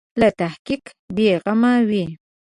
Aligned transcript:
له 0.19 0.29
تحقیق 0.39 0.83
بې 1.15 1.29
غمه 1.43 1.73
وي. 1.89 2.05